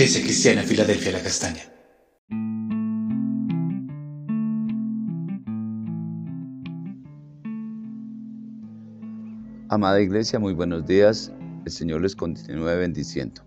[0.00, 1.60] Iglesia Cristiana Filadelfia La Castaña.
[9.68, 11.30] Amada Iglesia, muy buenos días.
[11.66, 13.42] El Señor les continúe bendiciendo.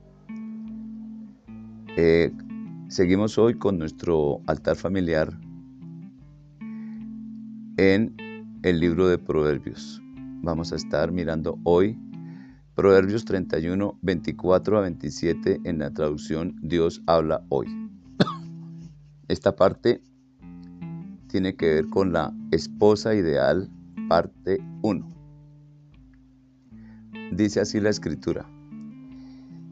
[1.98, 2.32] Eh,
[2.88, 5.36] seguimos hoy con nuestro altar familiar
[7.78, 8.16] en
[8.62, 10.04] el libro de Proverbios.
[10.44, 11.98] Vamos a estar mirando hoy
[12.76, 17.68] Proverbios 31, 24 a 27 en la traducción Dios habla hoy.
[19.28, 20.02] Esta parte
[21.28, 23.70] tiene que ver con la esposa ideal,
[24.10, 25.08] parte 1.
[27.34, 28.50] Dice así la escritura.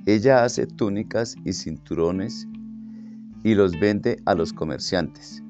[0.05, 2.47] Ella hace túnicas y cinturones
[3.43, 5.41] y los vende a los comerciantes.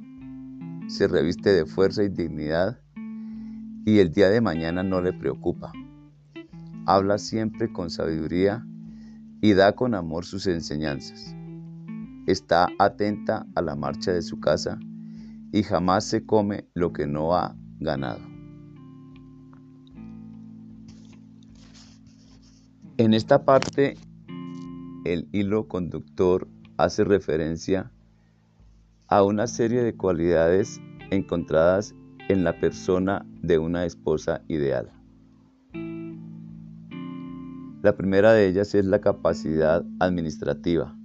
[0.88, 2.80] Se reviste de fuerza y dignidad
[3.86, 5.74] y el día de mañana no le preocupa
[6.86, 8.66] habla siempre con sabiduría
[9.42, 11.36] y da con amor sus enseñanzas.
[12.28, 14.80] Está atenta a la marcha de su casa
[15.52, 18.22] y jamás se come lo que no ha ganado.
[22.98, 23.96] En esta parte,
[25.06, 27.92] el hilo conductor hace referencia
[29.08, 30.80] a una serie de cualidades
[31.10, 31.96] encontradas
[32.30, 35.01] en la persona de una esposa ideal.
[37.82, 40.96] La primera de ellas es la capacidad administrativa.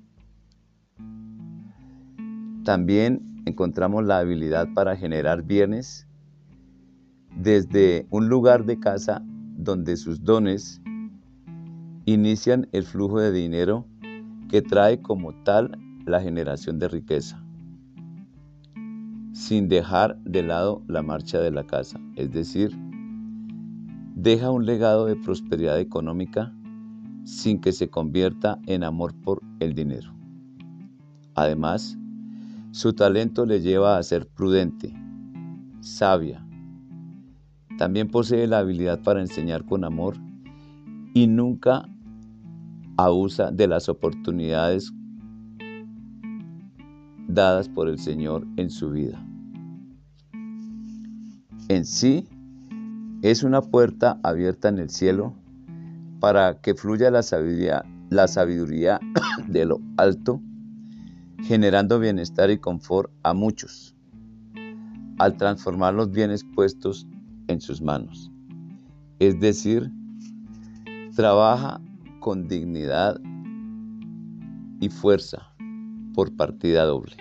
[2.64, 6.06] También encontramos la habilidad para generar bienes
[7.34, 9.22] desde un lugar de casa
[9.56, 10.82] donde sus dones
[12.04, 13.86] inician el flujo de dinero
[14.50, 17.42] que trae como tal la generación de riqueza,
[19.32, 22.70] sin dejar de lado la marcha de la casa, es decir,
[24.14, 26.52] deja un legado de prosperidad económica
[27.26, 30.14] sin que se convierta en amor por el dinero.
[31.34, 31.98] Además,
[32.70, 34.94] su talento le lleva a ser prudente,
[35.80, 36.46] sabia.
[37.78, 40.16] También posee la habilidad para enseñar con amor
[41.14, 41.88] y nunca
[42.96, 44.92] abusa de las oportunidades
[47.26, 49.20] dadas por el Señor en su vida.
[51.68, 52.28] En sí,
[53.22, 55.34] es una puerta abierta en el cielo
[56.20, 57.82] para que fluya la sabiduría,
[59.48, 60.40] de lo alto,
[61.42, 63.94] generando bienestar y confort a muchos,
[65.18, 67.06] al transformar los bienes puestos
[67.48, 68.30] en sus manos.
[69.18, 69.90] Es decir,
[71.14, 71.80] trabaja
[72.20, 73.20] con dignidad
[74.80, 75.54] y fuerza
[76.14, 77.16] por partida doble.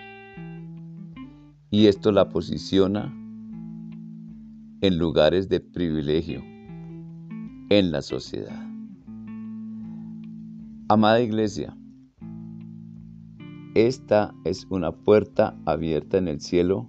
[1.69, 3.13] Y esto la posiciona
[4.81, 6.41] en lugares de privilegio
[7.69, 8.65] en la sociedad.
[10.88, 11.75] Amada Iglesia,
[13.73, 16.88] esta es una puerta abierta en el cielo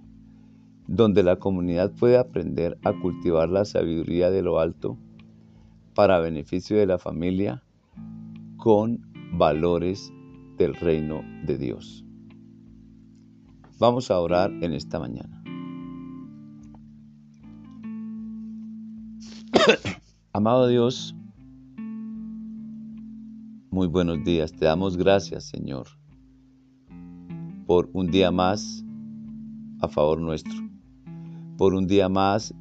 [0.85, 4.99] donde la comunidad puede aprender a cultivar la sabiduría de lo alto
[5.95, 7.63] para beneficio de la familia
[8.57, 9.01] con
[9.33, 10.13] valores
[10.59, 12.05] del reino de Dios.
[13.79, 15.43] Vamos a orar en esta mañana.
[20.33, 21.15] Amado Dios,
[23.77, 24.53] muy buenos días.
[24.53, 25.85] Te damos gracias, Señor,
[27.67, 28.83] por un día más
[29.81, 30.57] a favor nuestro,
[31.59, 32.55] por un día más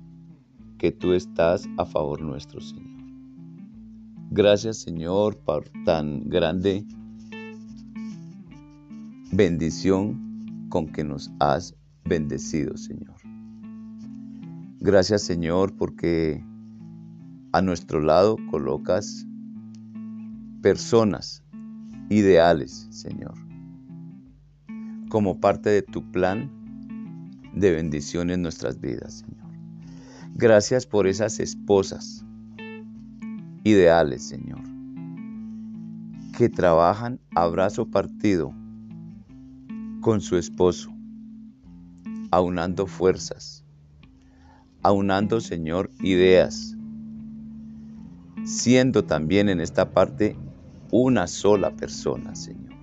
[0.76, 3.02] que tú estás a favor nuestro, Señor.
[4.30, 6.84] Gracias, Señor, por tan grande
[9.32, 13.16] bendición con que nos has bendecido, Señor.
[14.80, 16.44] Gracias, Señor, porque
[17.52, 19.26] a nuestro lado colocas
[20.66, 21.44] personas
[22.10, 23.34] ideales, Señor,
[25.08, 26.50] como parte de tu plan
[27.54, 29.46] de bendición en nuestras vidas, Señor.
[30.34, 32.24] Gracias por esas esposas
[33.62, 34.58] ideales, Señor,
[36.36, 38.52] que trabajan a brazo partido
[40.00, 40.92] con su esposo,
[42.32, 43.64] aunando fuerzas,
[44.82, 46.76] aunando, Señor, ideas,
[48.44, 50.36] siendo también en esta parte
[50.90, 52.74] una sola persona, Señor.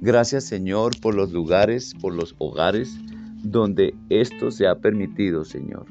[0.00, 2.98] Gracias, Señor, por los lugares, por los hogares
[3.42, 5.86] donde esto se ha permitido, Señor.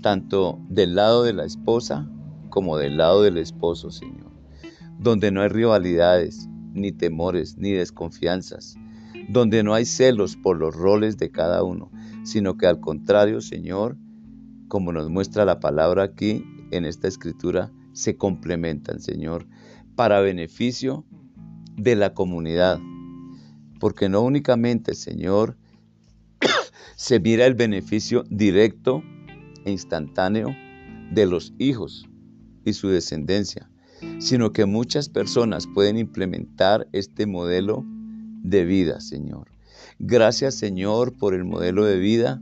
[0.00, 2.08] Tanto del lado de la esposa
[2.50, 4.30] como del lado del esposo, Señor.
[4.98, 8.76] Donde no hay rivalidades, ni temores, ni desconfianzas.
[9.28, 11.90] Donde no hay celos por los roles de cada uno,
[12.24, 13.96] sino que al contrario, Señor,
[14.68, 19.46] como nos muestra la palabra aquí en esta escritura, se complementan, Señor,
[19.94, 21.04] para beneficio
[21.76, 22.80] de la comunidad.
[23.80, 25.56] Porque no únicamente, Señor,
[26.96, 29.02] se mira el beneficio directo
[29.64, 30.54] e instantáneo
[31.12, 32.08] de los hijos
[32.64, 33.70] y su descendencia,
[34.18, 37.84] sino que muchas personas pueden implementar este modelo
[38.42, 39.48] de vida, Señor.
[39.98, 42.40] Gracias, Señor, por el modelo de vida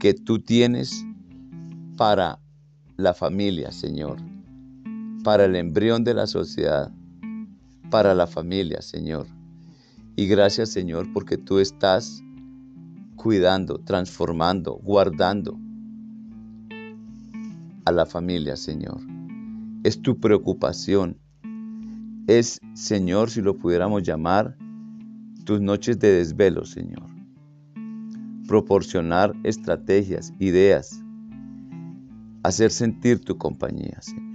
[0.00, 1.04] que tú tienes
[1.96, 2.38] para
[2.96, 4.18] la familia, Señor,
[5.26, 6.92] para el embrión de la sociedad,
[7.90, 9.26] para la familia, Señor.
[10.14, 12.22] Y gracias, Señor, porque tú estás
[13.16, 15.58] cuidando, transformando, guardando
[17.84, 19.00] a la familia, Señor.
[19.82, 21.18] Es tu preocupación.
[22.28, 24.56] Es, Señor, si lo pudiéramos llamar,
[25.44, 27.08] tus noches de desvelo, Señor.
[28.46, 31.02] Proporcionar estrategias, ideas,
[32.44, 34.25] hacer sentir tu compañía, Señor.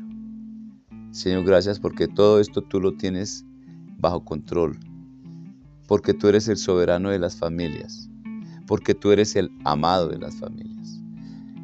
[1.12, 3.46] Señor, gracias porque todo esto tú lo tienes
[3.98, 4.80] bajo control,
[5.88, 8.10] porque tú eres el soberano de las familias,
[8.66, 11.02] porque tú eres el amado de las familias.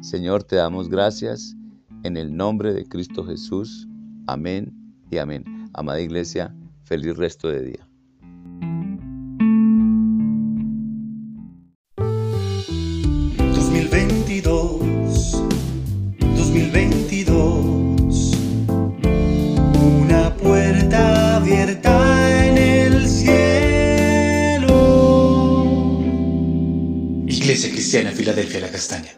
[0.00, 1.56] Señor, te damos gracias
[2.02, 3.88] en el nombre de Cristo Jesús.
[4.26, 4.72] Amén
[5.10, 5.70] y amén.
[5.72, 6.54] Amada iglesia,
[6.84, 7.87] feliz resto de día.
[28.28, 29.17] Filadelfia La Castaña.